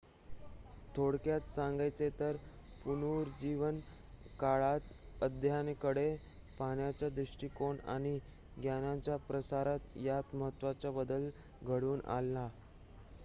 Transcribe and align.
थोडक्यात 0.95 1.49
सांगायचे 1.49 2.09
तर 2.19 2.35
पुनरुज्जीवन 2.83 3.79
काळात 4.39 5.23
अध्ययना 5.23 5.73
कडे 5.81 6.07
पाहण्याचा 6.59 7.09
दृष्टीकोन 7.11 7.77
आणि 7.87 8.17
ज्ञानाचे 8.57 9.17
प्रसारण 9.27 9.99
यात 10.05 10.35
महत्वाचा 10.35 10.91
बदल 10.93 11.29
घडवून 11.63 12.01
आणला 12.07 12.49